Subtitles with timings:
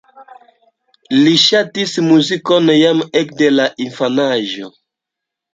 [1.17, 4.73] Li ŝatis muzikon jam ekde la infanaĝo.